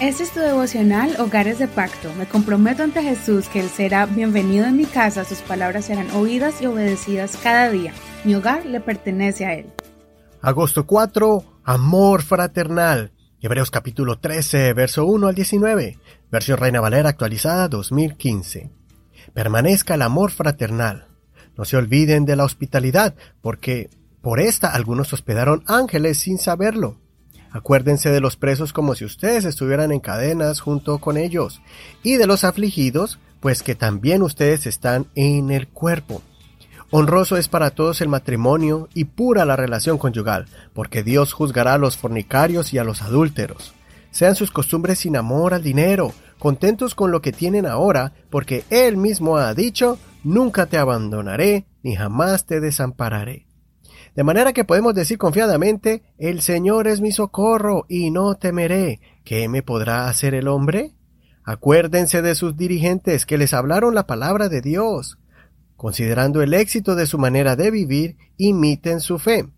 Este 0.00 0.24
es 0.24 0.32
tu 0.32 0.40
devocional 0.40 1.14
Hogares 1.20 1.60
de 1.60 1.68
Pacto. 1.68 2.12
Me 2.18 2.26
comprometo 2.26 2.82
ante 2.82 3.00
Jesús 3.00 3.48
que 3.48 3.60
Él 3.60 3.68
será 3.68 4.06
bienvenido 4.06 4.66
en 4.66 4.76
mi 4.76 4.86
casa, 4.86 5.24
sus 5.24 5.38
palabras 5.38 5.84
serán 5.84 6.10
oídas 6.10 6.60
y 6.60 6.66
obedecidas 6.66 7.36
cada 7.36 7.70
día. 7.70 7.92
Mi 8.24 8.34
hogar 8.34 8.66
le 8.66 8.80
pertenece 8.80 9.46
a 9.46 9.54
Él. 9.54 9.66
Agosto 10.42 10.84
4. 10.84 11.60
Amor 11.62 12.22
fraternal. 12.22 13.12
Hebreos 13.40 13.70
capítulo 13.70 14.18
13, 14.18 14.72
verso 14.72 15.06
1 15.06 15.28
al 15.28 15.34
19. 15.36 15.98
Versión 16.30 16.58
Reina 16.58 16.80
Valera 16.80 17.10
actualizada 17.10 17.68
2015. 17.68 18.72
Permanezca 19.32 19.94
el 19.94 20.02
amor 20.02 20.32
fraternal. 20.32 21.06
No 21.56 21.64
se 21.64 21.76
olviden 21.76 22.24
de 22.24 22.34
la 22.34 22.44
hospitalidad, 22.44 23.14
porque 23.40 23.90
por 24.20 24.40
esta 24.40 24.72
algunos 24.72 25.12
hospedaron 25.12 25.62
ángeles 25.66 26.18
sin 26.18 26.38
saberlo. 26.38 26.98
Acuérdense 27.54 28.10
de 28.10 28.20
los 28.20 28.34
presos 28.34 28.72
como 28.72 28.96
si 28.96 29.04
ustedes 29.04 29.44
estuvieran 29.44 29.92
en 29.92 30.00
cadenas 30.00 30.58
junto 30.58 30.98
con 30.98 31.16
ellos, 31.16 31.60
y 32.02 32.16
de 32.16 32.26
los 32.26 32.42
afligidos, 32.42 33.20
pues 33.38 33.62
que 33.62 33.76
también 33.76 34.22
ustedes 34.22 34.66
están 34.66 35.06
en 35.14 35.52
el 35.52 35.68
cuerpo. 35.68 36.20
Honroso 36.90 37.36
es 37.36 37.46
para 37.46 37.70
todos 37.70 38.00
el 38.00 38.08
matrimonio 38.08 38.88
y 38.92 39.04
pura 39.04 39.44
la 39.44 39.54
relación 39.54 39.98
conyugal, 39.98 40.46
porque 40.72 41.04
Dios 41.04 41.32
juzgará 41.32 41.74
a 41.74 41.78
los 41.78 41.96
fornicarios 41.96 42.74
y 42.74 42.78
a 42.78 42.84
los 42.84 43.02
adúlteros. 43.02 43.72
Sean 44.10 44.34
sus 44.34 44.50
costumbres 44.50 44.98
sin 44.98 45.16
amor 45.16 45.54
al 45.54 45.62
dinero, 45.62 46.12
contentos 46.40 46.96
con 46.96 47.12
lo 47.12 47.22
que 47.22 47.30
tienen 47.30 47.66
ahora, 47.66 48.14
porque 48.30 48.64
Él 48.68 48.96
mismo 48.96 49.36
ha 49.36 49.54
dicho, 49.54 49.96
nunca 50.24 50.66
te 50.66 50.76
abandonaré, 50.76 51.66
ni 51.84 51.94
jamás 51.94 52.46
te 52.46 52.58
desampararé. 52.58 53.46
De 54.14 54.22
manera 54.22 54.52
que 54.52 54.64
podemos 54.64 54.94
decir 54.94 55.18
confiadamente, 55.18 56.02
el 56.18 56.40
Señor 56.40 56.86
es 56.86 57.00
mi 57.00 57.10
socorro 57.10 57.84
y 57.88 58.12
no 58.12 58.36
temeré. 58.36 59.00
¿Qué 59.24 59.48
me 59.48 59.62
podrá 59.62 60.08
hacer 60.08 60.34
el 60.34 60.46
hombre? 60.46 60.94
Acuérdense 61.42 62.22
de 62.22 62.36
sus 62.36 62.56
dirigentes 62.56 63.26
que 63.26 63.38
les 63.38 63.52
hablaron 63.52 63.94
la 63.94 64.06
palabra 64.06 64.48
de 64.48 64.60
Dios. 64.60 65.18
Considerando 65.76 66.42
el 66.42 66.54
éxito 66.54 66.94
de 66.94 67.06
su 67.06 67.18
manera 67.18 67.56
de 67.56 67.72
vivir, 67.72 68.16
imiten 68.36 69.00
su 69.00 69.18
fe. 69.18 69.48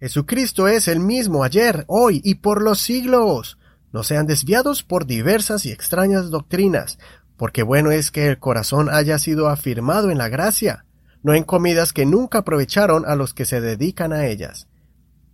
Jesucristo 0.00 0.66
es 0.66 0.88
el 0.88 0.98
mismo 0.98 1.44
ayer, 1.44 1.84
hoy 1.86 2.20
y 2.24 2.36
por 2.36 2.62
los 2.62 2.80
siglos. 2.80 3.56
No 3.92 4.02
sean 4.02 4.26
desviados 4.26 4.82
por 4.82 5.06
diversas 5.06 5.64
y 5.64 5.70
extrañas 5.70 6.30
doctrinas, 6.30 6.98
porque 7.36 7.62
bueno 7.62 7.92
es 7.92 8.10
que 8.10 8.26
el 8.26 8.38
corazón 8.38 8.88
haya 8.90 9.18
sido 9.18 9.48
afirmado 9.48 10.10
en 10.10 10.18
la 10.18 10.28
gracia 10.28 10.86
no 11.22 11.34
en 11.34 11.44
comidas 11.44 11.92
que 11.92 12.06
nunca 12.06 12.38
aprovecharon 12.38 13.04
a 13.06 13.14
los 13.14 13.34
que 13.34 13.44
se 13.44 13.60
dedican 13.60 14.12
a 14.12 14.26
ellas. 14.26 14.68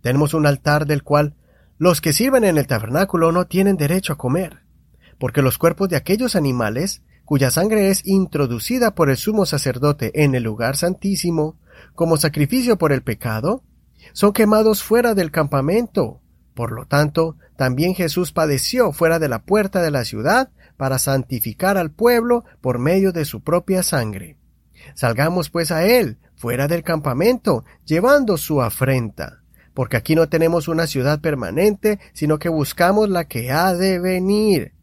Tenemos 0.01 0.33
un 0.33 0.45
altar 0.45 0.85
del 0.85 1.03
cual 1.03 1.35
los 1.77 2.01
que 2.01 2.13
sirven 2.13 2.43
en 2.43 2.57
el 2.57 2.67
tabernáculo 2.67 3.31
no 3.31 3.45
tienen 3.47 3.77
derecho 3.77 4.13
a 4.13 4.17
comer, 4.17 4.63
porque 5.19 5.41
los 5.41 5.57
cuerpos 5.57 5.89
de 5.89 5.95
aquellos 5.95 6.35
animales, 6.35 7.03
cuya 7.25 7.51
sangre 7.51 7.89
es 7.89 8.05
introducida 8.05 8.95
por 8.95 9.09
el 9.09 9.17
sumo 9.17 9.45
sacerdote 9.45 10.23
en 10.23 10.33
el 10.33 10.43
lugar 10.43 10.75
santísimo, 10.75 11.59
como 11.93 12.17
sacrificio 12.17 12.77
por 12.77 12.91
el 12.91 13.03
pecado, 13.03 13.63
son 14.13 14.33
quemados 14.33 14.83
fuera 14.83 15.13
del 15.13 15.31
campamento. 15.31 16.21
Por 16.53 16.71
lo 16.71 16.85
tanto, 16.85 17.37
también 17.55 17.93
Jesús 17.93 18.31
padeció 18.31 18.91
fuera 18.91 19.19
de 19.19 19.29
la 19.29 19.43
puerta 19.43 19.81
de 19.81 19.91
la 19.91 20.05
ciudad 20.05 20.49
para 20.77 20.99
santificar 20.99 21.77
al 21.77 21.91
pueblo 21.91 22.45
por 22.61 22.79
medio 22.79 23.11
de 23.11 23.25
su 23.25 23.41
propia 23.41 23.83
sangre. 23.83 24.37
Salgamos 24.95 25.49
pues 25.49 25.71
a 25.71 25.85
él, 25.85 26.17
fuera 26.35 26.67
del 26.67 26.83
campamento, 26.83 27.65
llevando 27.85 28.37
su 28.37 28.61
afrenta, 28.61 29.43
porque 29.73 29.97
aquí 29.97 30.15
no 30.15 30.29
tenemos 30.29 30.67
una 30.67 30.87
ciudad 30.87 31.19
permanente, 31.19 31.99
sino 32.13 32.39
que 32.39 32.49
buscamos 32.49 33.09
la 33.09 33.25
que 33.25 33.51
ha 33.51 33.73
de 33.73 33.99
venir. 33.99 34.73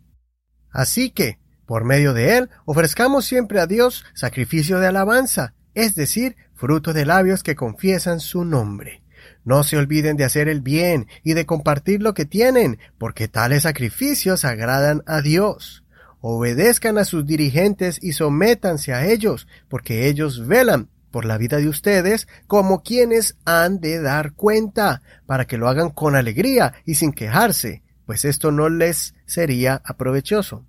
Así 0.70 1.10
que, 1.10 1.38
por 1.66 1.84
medio 1.84 2.12
de 2.12 2.36
él, 2.36 2.50
ofrezcamos 2.64 3.24
siempre 3.24 3.60
a 3.60 3.66
Dios 3.66 4.04
sacrificio 4.14 4.80
de 4.80 4.88
alabanza, 4.88 5.54
es 5.74 5.94
decir, 5.94 6.36
fruto 6.54 6.92
de 6.92 7.06
labios 7.06 7.42
que 7.42 7.56
confiesan 7.56 8.20
su 8.20 8.44
nombre. 8.44 9.02
No 9.44 9.62
se 9.62 9.76
olviden 9.76 10.16
de 10.16 10.24
hacer 10.24 10.48
el 10.48 10.60
bien 10.60 11.06
y 11.22 11.34
de 11.34 11.46
compartir 11.46 12.02
lo 12.02 12.14
que 12.14 12.24
tienen, 12.24 12.78
porque 12.98 13.28
tales 13.28 13.64
sacrificios 13.64 14.44
agradan 14.44 15.02
a 15.06 15.20
Dios. 15.20 15.83
Obedezcan 16.26 16.96
a 16.96 17.04
sus 17.04 17.26
dirigentes 17.26 17.98
y 18.02 18.12
sométanse 18.12 18.94
a 18.94 19.04
ellos, 19.04 19.46
porque 19.68 20.08
ellos 20.08 20.46
velan 20.46 20.88
por 21.10 21.26
la 21.26 21.36
vida 21.36 21.58
de 21.58 21.68
ustedes 21.68 22.28
como 22.46 22.82
quienes 22.82 23.36
han 23.44 23.78
de 23.78 24.00
dar 24.00 24.32
cuenta, 24.32 25.02
para 25.26 25.46
que 25.46 25.58
lo 25.58 25.68
hagan 25.68 25.90
con 25.90 26.16
alegría 26.16 26.72
y 26.86 26.94
sin 26.94 27.12
quejarse, 27.12 27.82
pues 28.06 28.24
esto 28.24 28.52
no 28.52 28.70
les 28.70 29.14
sería 29.26 29.82
aprovechoso. 29.84 30.64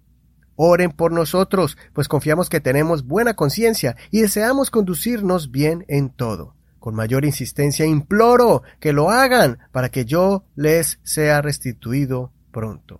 Oren 0.57 0.91
por 0.91 1.13
nosotros, 1.13 1.77
pues 1.93 2.09
confiamos 2.09 2.49
que 2.49 2.59
tenemos 2.59 3.07
buena 3.07 3.33
conciencia 3.37 3.95
y 4.11 4.23
deseamos 4.23 4.69
conducirnos 4.69 5.51
bien 5.51 5.85
en 5.87 6.09
todo. 6.09 6.53
Con 6.79 6.95
mayor 6.95 7.23
insistencia 7.23 7.85
imploro 7.85 8.63
que 8.81 8.91
lo 8.91 9.09
hagan 9.09 9.59
para 9.71 9.87
que 9.87 10.03
yo 10.03 10.43
les 10.57 10.99
sea 11.03 11.41
restituido 11.41 12.33
pronto. 12.51 12.99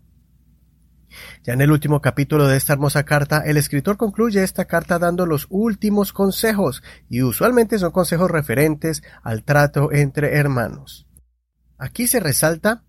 Ya 1.44 1.54
en 1.54 1.62
el 1.62 1.72
último 1.72 2.02
capítulo 2.02 2.48
de 2.48 2.58
esta 2.58 2.74
hermosa 2.74 3.04
carta, 3.04 3.44
el 3.46 3.58
escritor 3.58 3.98
concluye 3.98 4.44
esta 4.44 4.66
carta 4.66 5.00
dando 5.00 5.26
los 5.26 5.48
últimos 5.50 6.14
consejos, 6.14 6.84
y 7.10 7.22
usualmente 7.22 7.80
son 7.80 7.92
consejos 7.92 8.32
referentes 8.32 9.04
al 9.24 9.44
trato 9.44 9.92
entre 9.92 10.38
hermanos. 10.38 11.08
Aquí 11.78 12.08
se 12.08 12.20
resalta 12.20 12.84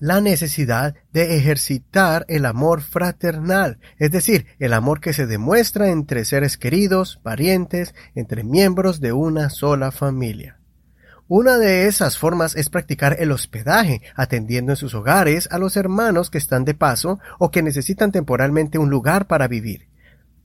la 0.00 0.20
necesidad 0.20 0.94
de 1.12 1.36
ejercitar 1.36 2.26
el 2.28 2.44
amor 2.46 2.82
fraternal, 2.82 3.78
es 3.98 4.10
decir, 4.10 4.46
el 4.58 4.72
amor 4.72 5.00
que 5.00 5.12
se 5.12 5.26
demuestra 5.26 5.90
entre 5.90 6.24
seres 6.24 6.58
queridos, 6.58 7.20
parientes, 7.22 7.94
entre 8.14 8.44
miembros 8.44 9.00
de 9.00 9.12
una 9.12 9.50
sola 9.50 9.92
familia. 9.92 10.60
Una 11.26 11.56
de 11.56 11.86
esas 11.86 12.18
formas 12.18 12.54
es 12.54 12.68
practicar 12.68 13.16
el 13.18 13.32
hospedaje, 13.32 14.02
atendiendo 14.14 14.72
en 14.72 14.76
sus 14.76 14.94
hogares 14.94 15.48
a 15.50 15.56
los 15.56 15.78
hermanos 15.78 16.28
que 16.28 16.36
están 16.36 16.66
de 16.66 16.74
paso 16.74 17.18
o 17.38 17.50
que 17.50 17.62
necesitan 17.62 18.12
temporalmente 18.12 18.76
un 18.76 18.90
lugar 18.90 19.26
para 19.26 19.48
vivir. 19.48 19.88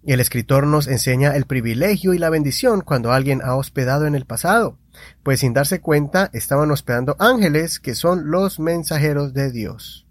El 0.06 0.22
escritor 0.22 0.66
nos 0.66 0.88
enseña 0.88 1.35
el 1.35 1.45
privilegio 1.45 2.13
y 2.13 2.17
la 2.17 2.29
bendición 2.29 2.79
cuando 2.79 3.12
alguien 3.12 3.41
ha 3.44 3.56
hospedado 3.56 4.07
en 4.07 4.16
el 4.16 4.25
pasado, 4.25 4.79
pues 5.22 5.41
sin 5.41 5.53
darse 5.53 5.81
cuenta 5.81 6.29
estaban 6.31 6.72
hospedando 6.72 7.17
ángeles 7.19 7.81
que 7.81 7.94
son 7.94 8.31
los 8.31 8.61
mensajeros 8.61 9.34
de 9.34 9.51
Dios. 9.51 10.07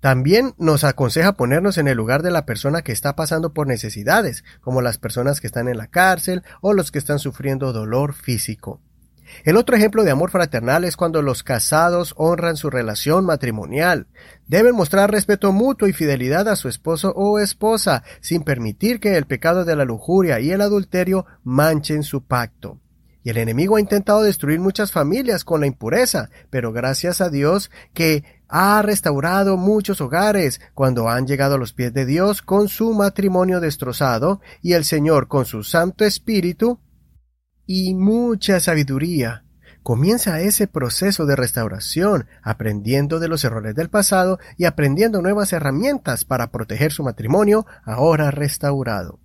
También 0.00 0.54
nos 0.58 0.82
aconseja 0.82 1.34
ponernos 1.34 1.78
en 1.78 1.86
el 1.86 1.96
lugar 1.96 2.24
de 2.24 2.32
la 2.32 2.46
persona 2.46 2.82
que 2.82 2.90
está 2.90 3.14
pasando 3.14 3.52
por 3.52 3.68
necesidades, 3.68 4.42
como 4.60 4.82
las 4.82 4.98
personas 4.98 5.40
que 5.40 5.46
están 5.46 5.68
en 5.68 5.78
la 5.78 5.86
cárcel 5.86 6.42
o 6.60 6.72
los 6.72 6.90
que 6.90 6.98
están 6.98 7.20
sufriendo 7.20 7.72
dolor 7.72 8.12
físico. 8.12 8.80
El 9.44 9.56
otro 9.56 9.76
ejemplo 9.76 10.04
de 10.04 10.10
amor 10.10 10.30
fraternal 10.30 10.84
es 10.84 10.96
cuando 10.96 11.22
los 11.22 11.42
casados 11.42 12.14
honran 12.16 12.56
su 12.56 12.70
relación 12.70 13.24
matrimonial. 13.24 14.06
Deben 14.46 14.74
mostrar 14.74 15.10
respeto 15.10 15.52
mutuo 15.52 15.88
y 15.88 15.92
fidelidad 15.92 16.48
a 16.48 16.56
su 16.56 16.68
esposo 16.68 17.12
o 17.16 17.38
esposa, 17.38 18.04
sin 18.20 18.42
permitir 18.42 19.00
que 19.00 19.16
el 19.16 19.26
pecado 19.26 19.64
de 19.64 19.76
la 19.76 19.84
lujuria 19.84 20.40
y 20.40 20.50
el 20.50 20.60
adulterio 20.60 21.26
manchen 21.42 22.02
su 22.02 22.24
pacto. 22.24 22.78
Y 23.24 23.30
el 23.30 23.36
enemigo 23.36 23.76
ha 23.76 23.80
intentado 23.80 24.22
destruir 24.22 24.58
muchas 24.58 24.90
familias 24.90 25.44
con 25.44 25.60
la 25.60 25.66
impureza, 25.66 26.30
pero 26.50 26.72
gracias 26.72 27.20
a 27.20 27.30
Dios 27.30 27.70
que 27.94 28.24
ha 28.48 28.82
restaurado 28.82 29.56
muchos 29.56 30.00
hogares 30.00 30.60
cuando 30.74 31.08
han 31.08 31.26
llegado 31.26 31.54
a 31.54 31.58
los 31.58 31.72
pies 31.72 31.94
de 31.94 32.04
Dios 32.04 32.42
con 32.42 32.68
su 32.68 32.92
matrimonio 32.92 33.60
destrozado 33.60 34.40
y 34.60 34.72
el 34.72 34.84
Señor 34.84 35.28
con 35.28 35.46
su 35.46 35.62
Santo 35.62 36.04
Espíritu 36.04 36.80
y 37.66 37.94
mucha 37.94 38.60
sabiduría. 38.60 39.44
Comienza 39.82 40.40
ese 40.40 40.68
proceso 40.68 41.26
de 41.26 41.34
restauración, 41.34 42.28
aprendiendo 42.42 43.18
de 43.18 43.26
los 43.28 43.42
errores 43.44 43.74
del 43.74 43.88
pasado 43.88 44.38
y 44.56 44.64
aprendiendo 44.64 45.22
nuevas 45.22 45.52
herramientas 45.52 46.24
para 46.24 46.52
proteger 46.52 46.92
su 46.92 47.02
matrimonio 47.02 47.66
ahora 47.84 48.30
restaurado. 48.30 49.18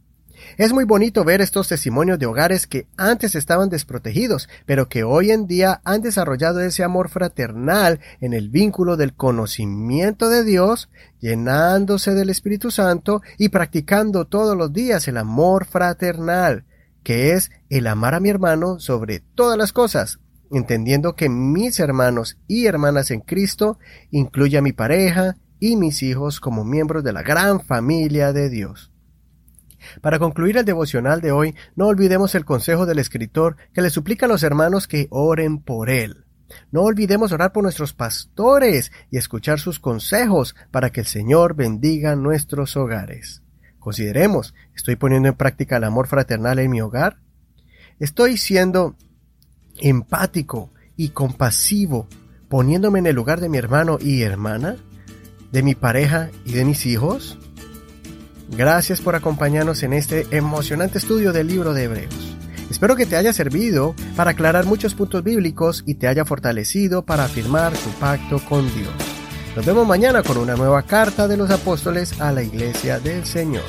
Es 0.58 0.74
muy 0.74 0.86
bonito 0.86 1.24
ver 1.24 1.42
estos 1.42 1.68
testimonios 1.68 2.20
de 2.20 2.26
hogares 2.26 2.68
que 2.68 2.88
antes 2.98 3.36
estaban 3.36 3.70
desprotegidos, 3.70 4.50
pero 4.66 4.88
que 4.88 5.04
hoy 5.04 5.32
en 5.32 5.48
día 5.48 5.82
han 5.84 6.02
desarrollado 6.02 6.62
ese 6.62 6.84
amor 6.84 7.10
fraternal 7.10 8.00
en 8.20 8.34
el 8.34 8.50
vínculo 8.50 8.98
del 8.98 9.14
conocimiento 9.14 10.30
de 10.30 10.44
Dios, 10.44 10.90
llenándose 11.20 12.14
del 12.14 12.30
Espíritu 12.30 12.72
Santo 12.72 13.22
y 13.38 13.50
practicando 13.50 14.26
todos 14.26 14.56
los 14.56 14.74
días 14.74 15.08
el 15.08 15.18
amor 15.18 15.66
fraternal, 15.66 16.66
que 17.08 17.32
es 17.32 17.52
el 17.70 17.88
amar 17.88 18.16
a 18.16 18.20
mi 18.20 18.28
hermano 18.28 18.82
sobre 18.82 19.22
todas 19.22 19.58
las 19.58 19.72
cosas, 19.72 20.20
entendiendo 20.52 21.16
que 21.16 21.30
mis 21.30 21.80
hermanos 21.80 22.38
y 22.50 22.66
hermanas 22.66 23.12
en 23.12 23.22
Cristo 23.22 23.80
incluye 24.12 24.58
a 24.58 24.62
mi 24.62 24.74
pareja 24.74 25.38
y 25.58 25.78
mis 25.78 26.04
hijos 26.04 26.42
como 26.42 26.66
miembros 26.66 27.06
de 27.06 27.14
la 27.14 27.24
gran 27.24 27.62
familia 27.62 28.34
de 28.34 28.50
Dios. 28.50 28.92
Para 30.02 30.20
concluir 30.20 30.58
el 30.58 30.66
devocional 30.66 31.22
de 31.22 31.32
hoy, 31.32 31.56
no 31.78 31.88
olvidemos 31.88 32.36
el 32.36 32.44
consejo 32.44 32.86
del 32.86 33.00
escritor 33.00 33.56
que 33.74 33.82
le 33.82 33.90
suplica 33.90 34.26
a 34.26 34.30
los 34.30 34.44
hermanos 34.44 34.86
que 34.86 35.08
oren 35.10 35.60
por 35.60 35.90
él. 35.90 36.26
No 36.72 36.82
olvidemos 36.82 37.32
orar 37.32 37.54
por 37.54 37.64
nuestros 37.64 37.94
pastores 37.94 38.92
y 39.12 39.16
escuchar 39.16 39.62
sus 39.62 39.80
consejos 39.80 40.58
para 40.72 40.90
que 40.90 41.00
el 41.00 41.08
Señor 41.08 41.56
bendiga 41.56 42.18
nuestros 42.18 42.76
hogares. 42.76 43.44
Consideremos, 43.88 44.54
¿estoy 44.76 44.98
poniendo 44.98 45.30
en 45.30 45.36
práctica 45.36 45.78
el 45.78 45.86
amor 45.86 46.08
fraternal 46.08 46.60
en 46.60 46.70
mi 46.70 46.82
hogar? 46.82 47.20
¿Estoy 48.02 48.36
siendo 48.36 48.98
empático 49.78 50.74
y 50.98 51.12
compasivo, 51.12 52.10
poniéndome 52.50 53.00
en 53.00 53.06
el 53.06 53.16
lugar 53.16 53.40
de 53.40 53.48
mi 53.48 53.58
hermano 53.58 53.98
y 54.02 54.24
hermana, 54.24 54.76
de 55.54 55.64
mi 55.64 55.74
pareja 55.74 56.32
y 56.44 56.52
de 56.52 56.66
mis 56.66 56.86
hijos? 56.86 57.40
Gracias 58.50 59.00
por 59.00 59.16
acompañarnos 59.16 59.82
en 59.84 59.94
este 59.94 60.28
emocionante 60.32 60.98
estudio 60.98 61.32
del 61.32 61.48
libro 61.48 61.74
de 61.74 61.84
Hebreos. 61.86 62.36
Espero 62.70 62.98
que 62.98 63.06
te 63.06 63.16
haya 63.16 63.32
servido 63.32 63.96
para 64.18 64.32
aclarar 64.32 64.66
muchos 64.66 64.96
puntos 64.96 65.24
bíblicos 65.24 65.86
y 65.86 65.94
te 65.94 66.10
haya 66.10 66.26
fortalecido 66.26 67.06
para 67.06 67.24
afirmar 67.24 67.72
tu 67.72 67.90
pacto 68.02 68.40
con 68.50 68.66
Dios. 68.76 69.17
Nos 69.56 69.66
vemos 69.66 69.88
mañana 69.88 70.22
con 70.24 70.38
una 70.38 70.56
nueva 70.56 70.84
carta 70.84 71.28
de 71.28 71.38
los 71.38 71.50
apóstoles 71.50 72.20
a 72.22 72.32
la 72.32 72.44
iglesia 72.44 73.00
del 73.00 73.26
Señor. 73.26 73.64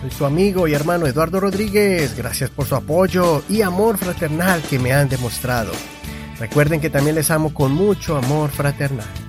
Soy 0.00 0.10
su 0.10 0.26
amigo 0.26 0.66
y 0.66 0.74
hermano 0.74 1.06
Eduardo 1.06 1.40
Rodríguez. 1.40 2.16
Gracias 2.16 2.50
por 2.50 2.66
su 2.66 2.74
apoyo 2.74 3.42
y 3.48 3.62
amor 3.62 3.98
fraternal 3.98 4.62
que 4.62 4.78
me 4.78 4.92
han 4.92 5.08
demostrado. 5.08 5.72
Recuerden 6.38 6.80
que 6.80 6.90
también 6.90 7.16
les 7.16 7.30
amo 7.30 7.54
con 7.54 7.72
mucho 7.72 8.16
amor 8.16 8.50
fraternal. 8.50 9.25